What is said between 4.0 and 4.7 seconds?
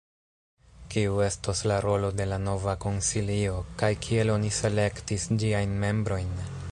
kiel oni